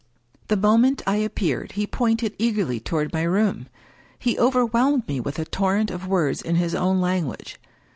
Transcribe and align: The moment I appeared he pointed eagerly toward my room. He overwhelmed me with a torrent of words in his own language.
The 0.47 0.57
moment 0.57 1.03
I 1.05 1.17
appeared 1.17 1.73
he 1.73 1.85
pointed 1.85 2.33
eagerly 2.39 2.79
toward 2.79 3.13
my 3.13 3.21
room. 3.21 3.67
He 4.17 4.35
overwhelmed 4.39 5.07
me 5.07 5.19
with 5.19 5.37
a 5.37 5.45
torrent 5.45 5.91
of 5.91 6.07
words 6.07 6.41
in 6.41 6.55
his 6.55 6.73
own 6.73 6.99
language. 6.99 7.59